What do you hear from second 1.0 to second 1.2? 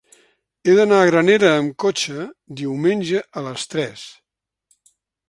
a